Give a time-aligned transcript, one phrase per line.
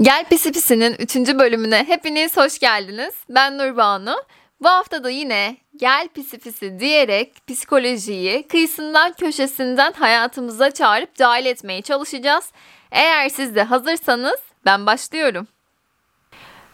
[0.00, 1.16] Gel Pisi Pisi'nin 3.
[1.16, 3.14] bölümüne hepiniz hoş geldiniz.
[3.28, 4.16] Ben Nurbanu.
[4.60, 11.82] Bu hafta da yine gel pisi pisi diyerek psikolojiyi kıyısından köşesinden hayatımıza çağırıp dahil etmeye
[11.82, 12.52] çalışacağız.
[12.90, 15.46] Eğer siz de hazırsanız ben başlıyorum.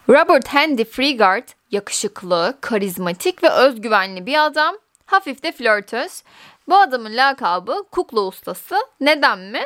[0.09, 4.75] Robert Handy Freegard yakışıklı, karizmatik ve özgüvenli bir adam.
[5.05, 6.23] Hafif de flörtöz.
[6.67, 8.75] Bu adamın lakabı kukla ustası.
[8.99, 9.61] Neden mi?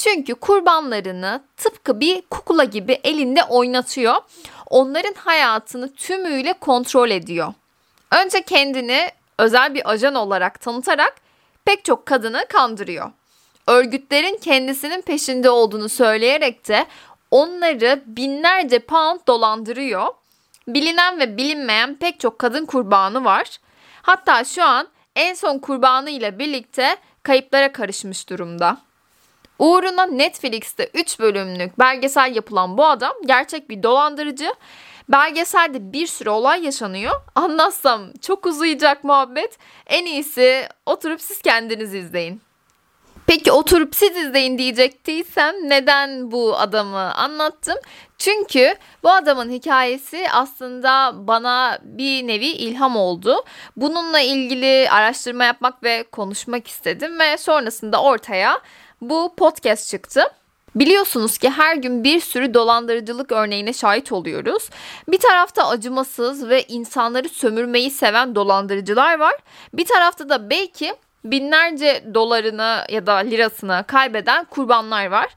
[0.00, 4.14] Çünkü kurbanlarını tıpkı bir kukla gibi elinde oynatıyor.
[4.70, 7.54] Onların hayatını tümüyle kontrol ediyor.
[8.12, 9.08] Önce kendini
[9.38, 11.14] özel bir ajan olarak tanıtarak
[11.64, 13.10] pek çok kadını kandırıyor.
[13.66, 16.86] Örgütlerin kendisinin peşinde olduğunu söyleyerek de
[17.30, 20.06] onları binlerce pound dolandırıyor.
[20.68, 23.58] Bilinen ve bilinmeyen pek çok kadın kurbanı var.
[24.02, 28.89] Hatta şu an en son kurbanı ile birlikte kayıplara karışmış durumda.
[29.60, 34.54] Uğruna Netflix'te 3 bölümlük belgesel yapılan bu adam gerçek bir dolandırıcı.
[35.08, 37.20] Belgeselde bir sürü olay yaşanıyor.
[37.34, 39.58] Anlatsam çok uzayacak muhabbet.
[39.86, 42.42] En iyisi oturup siz kendiniz izleyin.
[43.26, 47.76] Peki oturup siz izleyin diyecektiysem neden bu adamı anlattım?
[48.18, 53.44] Çünkü bu adamın hikayesi aslında bana bir nevi ilham oldu.
[53.76, 58.60] Bununla ilgili araştırma yapmak ve konuşmak istedim ve sonrasında ortaya
[59.00, 60.22] bu podcast çıktı.
[60.74, 64.70] Biliyorsunuz ki her gün bir sürü dolandırıcılık örneğine şahit oluyoruz.
[65.08, 69.34] Bir tarafta acımasız ve insanları sömürmeyi seven dolandırıcılar var.
[69.72, 75.28] Bir tarafta da belki binlerce dolarını ya da lirasını kaybeden kurbanlar var.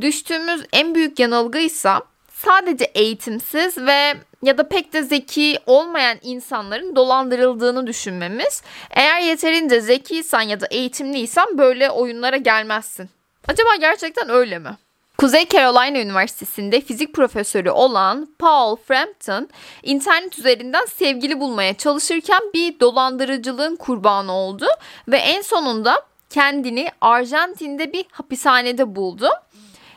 [0.00, 1.92] Düştüğümüz en büyük yanılgı ise
[2.32, 4.14] sadece eğitimsiz ve
[4.46, 8.62] ya da pek de zeki olmayan insanların dolandırıldığını düşünmemiz.
[8.90, 13.10] Eğer yeterince zekiysen ya da eğitimliysen böyle oyunlara gelmezsin.
[13.48, 14.70] Acaba gerçekten öyle mi?
[15.18, 19.48] Kuzey Carolina Üniversitesi'nde fizik profesörü olan Paul Frampton,
[19.82, 24.66] internet üzerinden sevgili bulmaya çalışırken bir dolandırıcılığın kurbanı oldu
[25.08, 29.28] ve en sonunda kendini Arjantin'de bir hapishanede buldu.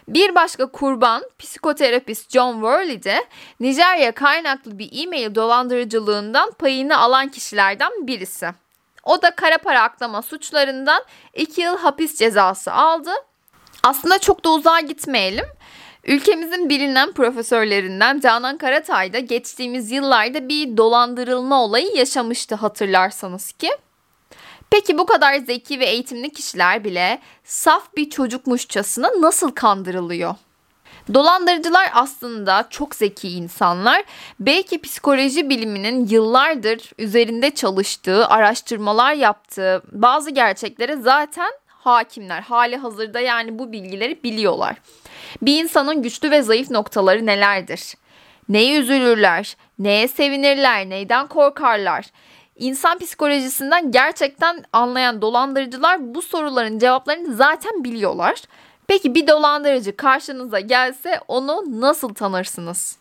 [0.09, 3.25] Bir başka kurban psikoterapist John Worley de
[3.59, 8.47] Nijerya kaynaklı bir e-mail dolandırıcılığından payını alan kişilerden birisi.
[9.03, 11.03] O da kara para aklama suçlarından
[11.33, 13.11] 2 yıl hapis cezası aldı.
[13.83, 15.45] Aslında çok da uzağa gitmeyelim.
[16.03, 23.69] Ülkemizin bilinen profesörlerinden Canan Karatay da geçtiğimiz yıllarda bir dolandırılma olayı yaşamıştı hatırlarsanız ki.
[24.69, 30.35] Peki bu kadar zeki ve eğitimli kişiler bile saf bir çocukmuşçasına nasıl kandırılıyor?
[31.13, 34.03] Dolandırıcılar aslında çok zeki insanlar.
[34.39, 42.41] Belki psikoloji biliminin yıllardır üzerinde çalıştığı, araştırmalar yaptığı bazı gerçeklere zaten hakimler.
[42.41, 44.75] Hali hazırda yani bu bilgileri biliyorlar.
[45.41, 47.95] Bir insanın güçlü ve zayıf noktaları nelerdir?
[48.49, 49.57] Neye üzülürler?
[49.79, 50.89] Neye sevinirler?
[50.89, 52.05] Neyden korkarlar?
[52.59, 58.41] İnsan psikolojisinden gerçekten anlayan dolandırıcılar bu soruların cevaplarını zaten biliyorlar.
[58.87, 62.98] Peki bir dolandırıcı karşınıza gelse onu nasıl tanırsınız?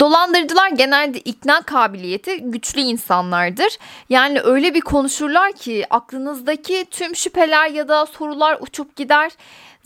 [0.00, 3.78] Dolandırıcılar genelde ikna kabiliyeti güçlü insanlardır.
[4.08, 9.32] Yani öyle bir konuşurlar ki aklınızdaki tüm şüpheler ya da sorular uçup gider.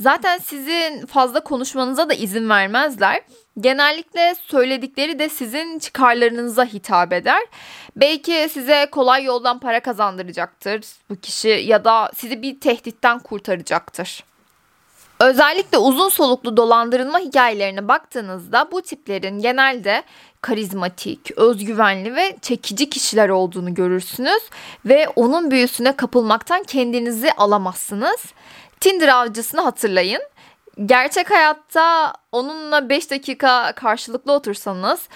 [0.01, 3.21] Zaten sizin fazla konuşmanıza da izin vermezler.
[3.61, 7.43] Genellikle söyledikleri de sizin çıkarlarınıza hitap eder.
[7.97, 14.25] Belki size kolay yoldan para kazandıracaktır bu kişi ya da sizi bir tehditten kurtaracaktır.
[15.21, 20.03] Özellikle uzun soluklu dolandırılma hikayelerine baktığınızda bu tiplerin genelde
[20.41, 24.43] karizmatik, özgüvenli ve çekici kişiler olduğunu görürsünüz
[24.85, 28.21] ve onun büyüsüne kapılmaktan kendinizi alamazsınız.
[28.81, 30.23] Tinder avcısını hatırlayın.
[30.87, 35.09] Gerçek hayatta onunla 5 dakika karşılıklı otursanız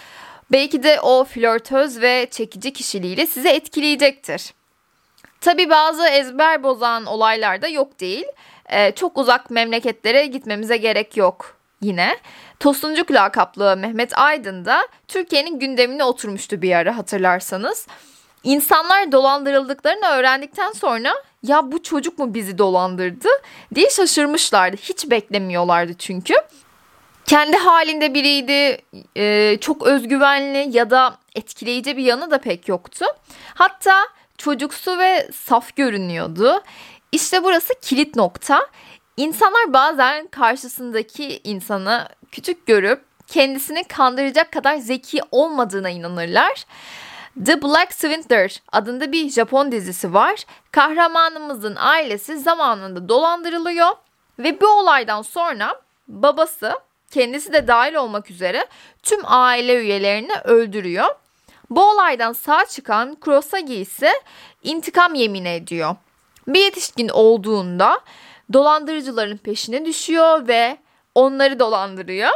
[0.52, 4.54] belki de o flörtöz ve çekici kişiliğiyle sizi etkileyecektir.
[5.40, 8.26] Tabi bazı ezber bozan olaylar da yok değil.
[8.72, 12.16] Ee, çok uzak memleketlere gitmemize gerek yok yine.
[12.60, 17.86] Tosuncuk lakaplı Mehmet Aydın da Türkiye'nin gündemine oturmuştu bir ara hatırlarsanız.
[18.44, 21.12] İnsanlar dolandırıldıklarını öğrendikten sonra
[21.42, 23.28] ya bu çocuk mu bizi dolandırdı
[23.74, 24.76] diye şaşırmışlardı.
[24.76, 26.34] Hiç beklemiyorlardı çünkü.
[27.26, 28.82] Kendi halinde biriydi,
[29.16, 33.06] e, çok özgüvenli ya da etkileyici bir yanı da pek yoktu.
[33.54, 33.94] Hatta
[34.38, 36.62] çocuksu ve saf görünüyordu.
[37.12, 38.66] İşte burası kilit nokta.
[39.16, 46.64] İnsanlar bazen karşısındaki insanı küçük görüp kendisini kandıracak kadar zeki olmadığına inanırlar.
[47.46, 50.44] The Black Swindler adında bir Japon dizisi var.
[50.72, 53.90] Kahramanımızın ailesi zamanında dolandırılıyor
[54.38, 56.72] ve bu olaydan sonra babası
[57.10, 58.66] kendisi de dahil olmak üzere
[59.02, 61.06] tüm aile üyelerini öldürüyor.
[61.70, 64.12] Bu olaydan sağ çıkan Kurosagi ise
[64.62, 65.96] intikam yemin ediyor.
[66.50, 68.00] Bir yetişkin olduğunda
[68.52, 70.78] dolandırıcıların peşine düşüyor ve
[71.14, 72.30] onları dolandırıyor.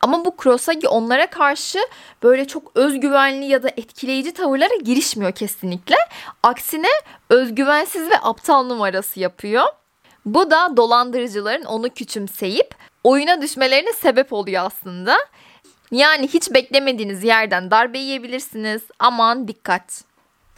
[0.00, 1.78] Ama bu Kurosagi onlara karşı
[2.22, 5.96] böyle çok özgüvenli ya da etkileyici tavırlara girişmiyor kesinlikle.
[6.42, 6.88] Aksine
[7.30, 9.64] özgüvensiz ve aptal numarası yapıyor.
[10.24, 12.74] Bu da dolandırıcıların onu küçümseyip
[13.04, 15.16] oyuna düşmelerine sebep oluyor aslında.
[15.90, 18.82] Yani hiç beklemediğiniz yerden darbe yiyebilirsiniz.
[18.98, 20.09] Aman dikkat.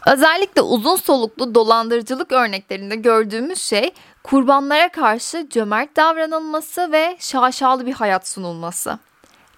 [0.07, 8.29] Özellikle uzun soluklu dolandırıcılık örneklerinde gördüğümüz şey kurbanlara karşı cömert davranılması ve şaşalı bir hayat
[8.29, 8.99] sunulması.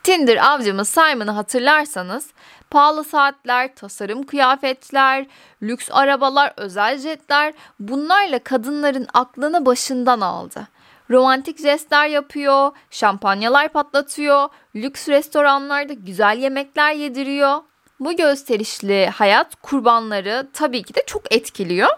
[0.02, 2.26] Tinder avcımız Simon'ı hatırlarsanız
[2.70, 5.26] pahalı saatler, tasarım kıyafetler,
[5.62, 10.68] lüks arabalar, özel jetler bunlarla kadınların aklını başından aldı.
[11.10, 17.60] Romantik jestler yapıyor, şampanyalar patlatıyor, lüks restoranlarda güzel yemekler yediriyor.
[18.04, 21.88] Bu gösterişli hayat kurbanları tabii ki de çok etkiliyor.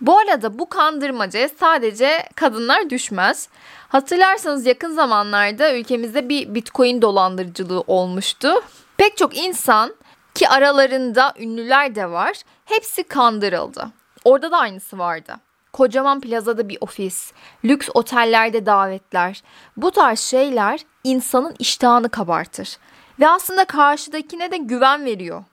[0.00, 3.48] Bu arada bu kandırmacaya sadece kadınlar düşmez.
[3.88, 8.48] Hatırlarsanız yakın zamanlarda ülkemizde bir bitcoin dolandırıcılığı olmuştu.
[8.96, 9.94] Pek çok insan
[10.34, 13.88] ki aralarında ünlüler de var hepsi kandırıldı.
[14.24, 15.34] Orada da aynısı vardı.
[15.72, 17.32] Kocaman plazada bir ofis,
[17.64, 19.42] lüks otellerde davetler.
[19.76, 22.78] Bu tarz şeyler insanın iştahını kabartır.
[23.20, 25.44] Ve aslında karşıdakine de güven veriyor.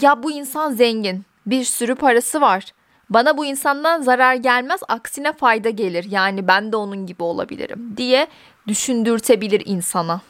[0.00, 2.72] Ya bu insan zengin, bir sürü parası var.
[3.10, 6.06] Bana bu insandan zarar gelmez, aksine fayda gelir.
[6.10, 8.26] Yani ben de onun gibi olabilirim diye
[8.66, 10.20] düşündürtebilir insana.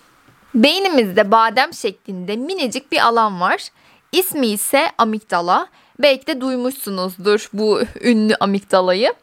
[0.54, 3.68] Beynimizde badem şeklinde minicik bir alan var.
[4.12, 5.66] İsmi ise amigdala.
[5.98, 9.14] Belki de duymuşsunuzdur bu ünlü amigdalayı.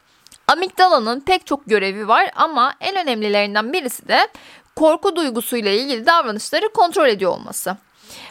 [0.47, 4.27] Amigdalanın pek çok görevi var ama en önemlilerinden birisi de
[4.79, 7.77] korku duygusuyla ilgili davranışları kontrol ediyor olması.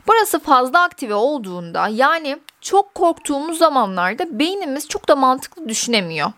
[0.06, 6.32] Burası fazla aktive olduğunda yani çok korktuğumuz zamanlarda beynimiz çok da mantıklı düşünemiyor.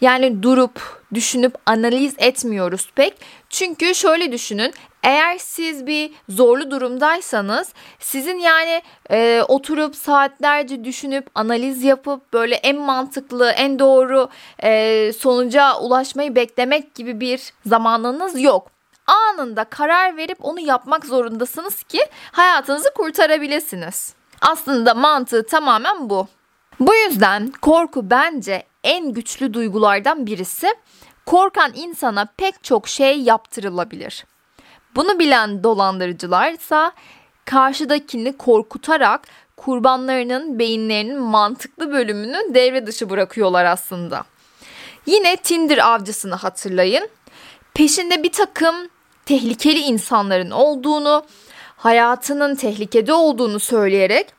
[0.00, 3.14] Yani durup düşünüp analiz etmiyoruz pek.
[3.50, 11.82] Çünkü şöyle düşünün eğer siz bir zorlu durumdaysanız sizin yani e, oturup saatlerce düşünüp analiz
[11.82, 14.28] yapıp böyle en mantıklı en doğru
[14.62, 18.75] e, sonuca ulaşmayı beklemek gibi bir zamanınız yok
[19.06, 22.00] anında karar verip onu yapmak zorundasınız ki
[22.32, 24.14] hayatınızı kurtarabilirsiniz.
[24.40, 26.28] Aslında mantığı tamamen bu.
[26.80, 30.74] Bu yüzden korku bence en güçlü duygulardan birisi.
[31.26, 34.24] Korkan insana pek çok şey yaptırılabilir.
[34.94, 36.92] Bunu bilen dolandırıcılarsa
[37.44, 39.20] karşıdakini korkutarak
[39.56, 44.24] kurbanlarının beyinlerinin mantıklı bölümünü devre dışı bırakıyorlar aslında.
[45.06, 47.08] Yine Tinder avcısını hatırlayın.
[47.74, 48.74] Peşinde bir takım
[49.26, 51.24] tehlikeli insanların olduğunu,
[51.76, 54.32] hayatının tehlikede olduğunu söyleyerek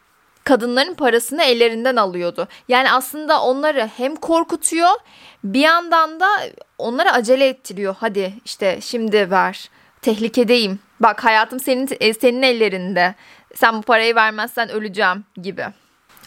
[0.43, 2.47] kadınların parasını ellerinden alıyordu.
[2.67, 4.89] Yani aslında onları hem korkutuyor
[5.43, 6.27] bir yandan da
[6.77, 7.95] onları acele ettiriyor.
[7.99, 9.69] Hadi işte şimdi ver.
[10.01, 10.79] Tehlikedeyim.
[10.99, 13.15] Bak hayatım senin e, senin ellerinde.
[13.55, 15.65] Sen bu parayı vermezsen öleceğim gibi.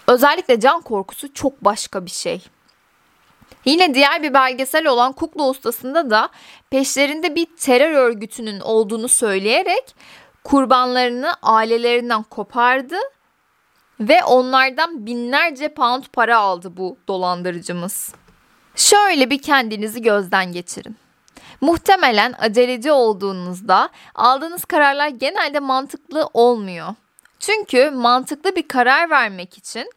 [0.07, 2.43] Özellikle can korkusu çok başka bir şey.
[3.65, 6.29] Yine diğer bir belgesel olan Kukla Ustası'nda da
[6.71, 9.95] peşlerinde bir terör örgütünün olduğunu söyleyerek
[10.45, 12.97] kurbanlarını ailelerinden kopardı
[14.00, 18.14] ve onlardan binlerce pound para aldı bu dolandırıcımız.
[18.76, 20.97] Şöyle bir kendinizi gözden geçirin.
[21.61, 26.95] Muhtemelen aceleci olduğunuzda aldığınız kararlar genelde mantıklı olmuyor.
[27.40, 29.90] Çünkü mantıklı bir karar vermek için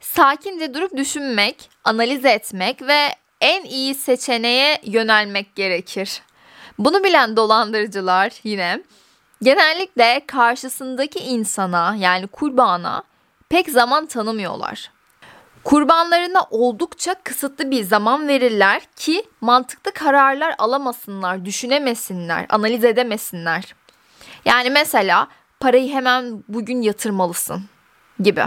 [0.00, 3.08] sakince durup düşünmek, analiz etmek ve
[3.40, 6.22] en iyi seçeneğe yönelmek gerekir.
[6.78, 8.82] Bunu bilen dolandırıcılar yine
[9.42, 13.02] genellikle karşısındaki insana yani kurbana
[13.48, 14.90] pek zaman tanımıyorlar.
[15.64, 23.74] Kurbanlarına oldukça kısıtlı bir zaman verirler ki mantıklı kararlar alamasınlar, düşünemesinler, analiz edemesinler.
[24.44, 25.28] Yani mesela
[25.60, 27.62] parayı hemen bugün yatırmalısın
[28.20, 28.44] gibi.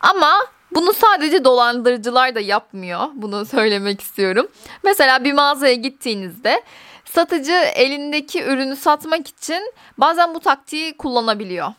[0.00, 3.00] Ama bunu sadece dolandırıcılar da yapmıyor.
[3.14, 4.48] Bunu söylemek istiyorum.
[4.84, 6.62] Mesela bir mağazaya gittiğinizde
[7.04, 11.72] satıcı elindeki ürünü satmak için bazen bu taktiği kullanabiliyor.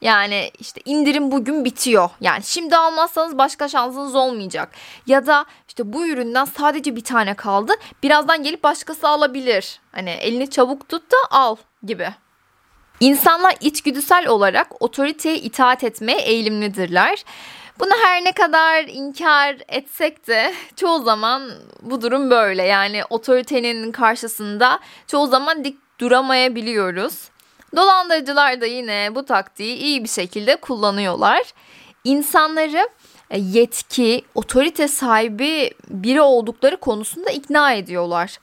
[0.00, 2.10] Yani işte indirim bugün bitiyor.
[2.20, 4.72] Yani şimdi almazsanız başka şansınız olmayacak.
[5.06, 7.72] Ya da işte bu üründen sadece bir tane kaldı.
[8.02, 9.80] Birazdan gelip başkası alabilir.
[9.92, 12.08] Hani elini çabuk tut da al gibi.
[13.00, 17.24] İnsanlar içgüdüsel olarak otoriteye itaat etmeye eğilimlidirler.
[17.80, 21.50] Bunu her ne kadar inkar etsek de çoğu zaman
[21.82, 22.62] bu durum böyle.
[22.62, 27.28] Yani otoritenin karşısında çoğu zaman dik duramayabiliyoruz.
[27.76, 31.42] Dolandırıcılar da yine bu taktiği iyi bir şekilde kullanıyorlar.
[32.04, 32.88] İnsanları
[33.30, 38.38] e, yetki, otorite sahibi biri oldukları konusunda ikna ediyorlar.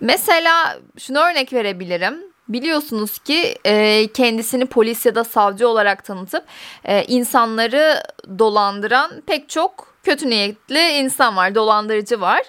[0.00, 2.27] Mesela şunu örnek verebilirim.
[2.48, 6.44] Biliyorsunuz ki e, kendisini polis ya da savcı olarak tanıtıp
[6.84, 8.02] e, insanları
[8.38, 12.42] dolandıran pek çok kötü niyetli insan var, dolandırıcı var.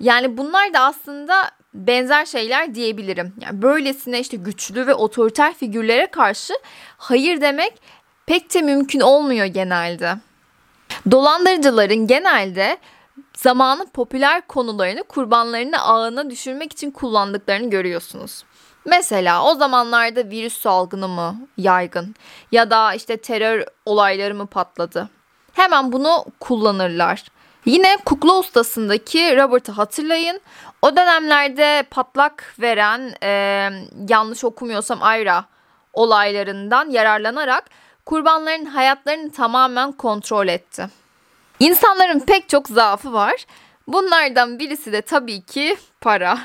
[0.00, 3.34] Yani bunlar da aslında benzer şeyler diyebilirim.
[3.40, 6.54] Yani böylesine işte güçlü ve otoriter figürlere karşı
[6.96, 7.72] hayır demek
[8.26, 10.14] pek de mümkün olmuyor genelde.
[11.10, 12.78] Dolandırıcıların genelde
[13.36, 18.44] zamanın popüler konularını kurbanlarını ağına düşürmek için kullandıklarını görüyorsunuz.
[18.84, 22.14] Mesela o zamanlarda virüs salgını mı yaygın
[22.52, 25.08] ya da işte terör olayları mı patladı?
[25.52, 27.24] Hemen bunu kullanırlar.
[27.64, 30.40] Yine kukla ustasındaki Robert'ı hatırlayın.
[30.82, 33.30] O dönemlerde patlak veren e,
[34.08, 35.44] yanlış okumuyorsam Ayra
[35.92, 37.64] olaylarından yararlanarak
[38.06, 40.88] kurbanların hayatlarını tamamen kontrol etti.
[41.60, 43.46] İnsanların pek çok zaafı var.
[43.86, 46.38] Bunlardan birisi de tabii ki para.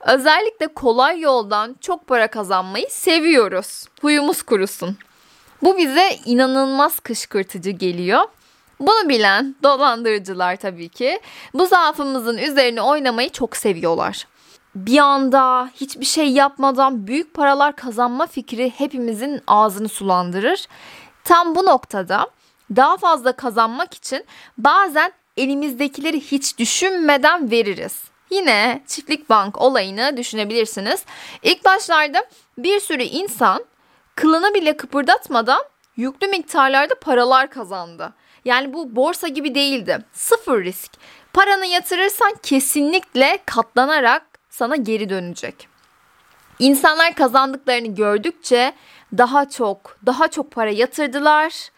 [0.00, 3.84] Özellikle kolay yoldan çok para kazanmayı seviyoruz.
[4.00, 4.96] Huyumuz kurusun.
[5.62, 8.22] Bu bize inanılmaz kışkırtıcı geliyor.
[8.80, 11.20] Bunu bilen dolandırıcılar tabii ki
[11.54, 14.26] bu zaafımızın üzerine oynamayı çok seviyorlar.
[14.74, 20.66] Bir anda hiçbir şey yapmadan büyük paralar kazanma fikri hepimizin ağzını sulandırır.
[21.24, 22.30] Tam bu noktada
[22.76, 24.24] daha fazla kazanmak için
[24.58, 28.02] bazen elimizdekileri hiç düşünmeden veririz.
[28.30, 31.04] Yine çiftlik bank olayını düşünebilirsiniz.
[31.42, 32.26] İlk başlarda
[32.58, 33.64] bir sürü insan
[34.14, 35.64] kılını bile kıpırdatmadan
[35.96, 38.12] yüklü miktarlarda paralar kazandı.
[38.44, 39.98] Yani bu borsa gibi değildi.
[40.12, 40.92] Sıfır risk.
[41.32, 45.68] Paranı yatırırsan kesinlikle katlanarak sana geri dönecek.
[46.58, 48.72] İnsanlar kazandıklarını gördükçe
[49.18, 51.70] daha çok, daha çok para yatırdılar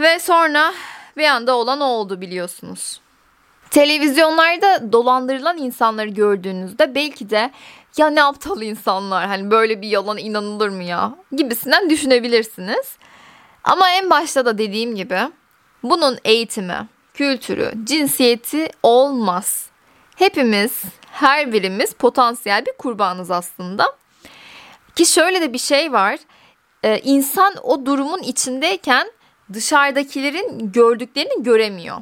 [0.00, 0.74] ve sonra
[1.16, 3.00] bir anda olan oldu biliyorsunuz.
[3.70, 7.50] Televizyonlarda dolandırılan insanları gördüğünüzde belki de
[7.96, 12.96] ya ne aptal insanlar hani böyle bir yalan inanılır mı ya gibisinden düşünebilirsiniz.
[13.64, 15.18] Ama en başta da dediğim gibi
[15.82, 19.66] bunun eğitimi, kültürü, cinsiyeti olmaz.
[20.16, 23.96] Hepimiz, her birimiz potansiyel bir kurbanız aslında.
[24.96, 26.18] Ki şöyle de bir şey var.
[26.82, 29.12] Ee, insan o durumun içindeyken
[29.52, 31.96] dışarıdakilerin gördüklerini göremiyor.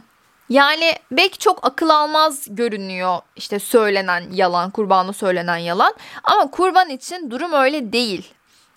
[0.52, 5.94] Yani belki çok akıl almaz görünüyor işte söylenen yalan, kurbanı söylenen yalan.
[6.24, 8.32] Ama kurban için durum öyle değil.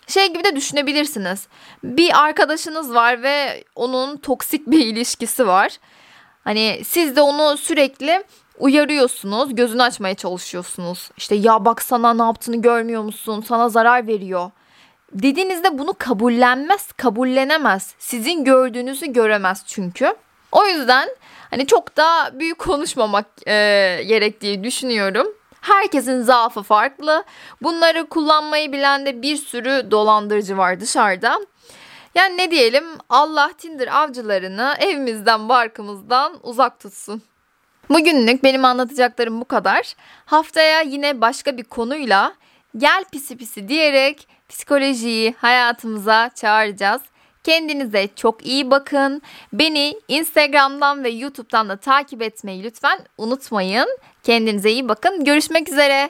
[0.08, 1.48] Şey gibi de düşünebilirsiniz.
[1.84, 5.77] Bir arkadaşınız var ve onun toksik bir ilişkisi var.
[6.44, 8.24] Hani siz de onu sürekli
[8.60, 11.10] uyarıyorsunuz, gözünü açmaya çalışıyorsunuz.
[11.17, 13.46] İşte ya bak sana ne yaptığını görmüyor musun?
[13.48, 14.51] Sana zarar veriyor.
[15.13, 17.94] Dediğinizde bunu kabullenmez, kabullenemez.
[18.00, 20.15] Sizin gördüğünüzü göremez çünkü.
[20.51, 21.10] O yüzden
[21.50, 23.54] hani çok da büyük konuşmamak e,
[24.08, 25.28] gerektiği düşünüyorum.
[25.62, 27.24] Herkesin zaafı farklı.
[27.62, 31.40] Bunları kullanmayı bilen de bir sürü dolandırıcı var dışarıda.
[32.16, 37.22] Yani ne diyelim Allah Tinder avcılarını evimizden barkımızdan uzak tutsun.
[37.90, 39.96] Bugünlük benim anlatacaklarım bu kadar.
[40.25, 42.34] Haftaya yine başka bir konuyla
[42.78, 47.02] gel pisi pisi diyerek psikolojiyi hayatımıza çağıracağız.
[47.46, 49.22] Kendinize çok iyi bakın.
[49.54, 53.98] Beni Instagram'dan ve YouTube'dan da takip etmeyi lütfen unutmayın.
[54.24, 55.24] Kendinize iyi bakın.
[55.24, 56.10] Görüşmek üzere.